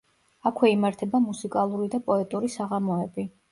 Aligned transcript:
აქვე 0.49 0.71
იმართება 0.75 1.21
მუსიკალური 1.27 1.91
და 1.97 2.01
პოეტური 2.09 2.53
საღამოები. 2.57 3.31